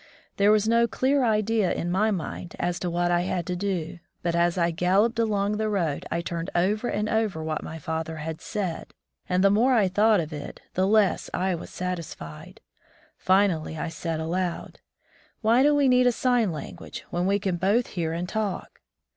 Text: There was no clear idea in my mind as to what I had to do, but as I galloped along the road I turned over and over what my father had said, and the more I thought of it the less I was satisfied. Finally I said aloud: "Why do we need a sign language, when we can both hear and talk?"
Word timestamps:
There 0.37 0.51
was 0.51 0.67
no 0.67 0.87
clear 0.87 1.23
idea 1.23 1.71
in 1.71 1.91
my 1.91 2.09
mind 2.09 2.55
as 2.57 2.79
to 2.79 2.89
what 2.89 3.11
I 3.11 3.21
had 3.21 3.45
to 3.45 3.55
do, 3.55 3.99
but 4.23 4.35
as 4.35 4.57
I 4.57 4.71
galloped 4.71 5.19
along 5.19 5.57
the 5.57 5.69
road 5.69 6.07
I 6.09 6.21
turned 6.21 6.49
over 6.55 6.87
and 6.87 7.07
over 7.07 7.43
what 7.43 7.61
my 7.61 7.77
father 7.77 8.15
had 8.15 8.41
said, 8.41 8.95
and 9.29 9.43
the 9.43 9.51
more 9.51 9.75
I 9.75 9.87
thought 9.87 10.19
of 10.19 10.33
it 10.33 10.59
the 10.73 10.87
less 10.87 11.29
I 11.35 11.53
was 11.53 11.69
satisfied. 11.69 12.61
Finally 13.15 13.77
I 13.77 13.89
said 13.89 14.19
aloud: 14.19 14.79
"Why 15.41 15.61
do 15.61 15.75
we 15.75 15.87
need 15.87 16.07
a 16.07 16.11
sign 16.11 16.51
language, 16.51 17.05
when 17.11 17.27
we 17.27 17.37
can 17.37 17.57
both 17.57 17.85
hear 17.85 18.11
and 18.11 18.27
talk?" 18.27 18.81